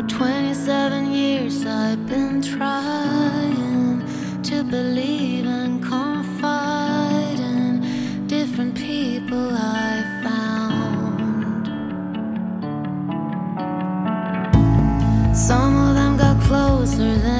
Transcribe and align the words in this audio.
For 0.00 0.06
27 0.06 1.12
years 1.12 1.66
I've 1.66 2.06
been 2.08 2.40
trying 2.40 4.02
to 4.44 4.64
believe 4.64 5.44
and 5.44 5.82
confide 5.82 7.38
in 7.38 8.26
different 8.26 8.74
people 8.74 9.50
I 9.52 10.02
found. 10.24 11.66
Some 15.36 15.76
of 15.76 15.94
them 15.96 16.16
got 16.16 16.40
closer 16.44 17.18
than 17.18 17.39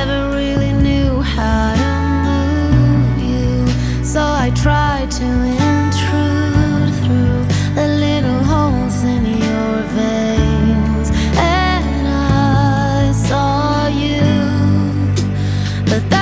but 15.91 16.20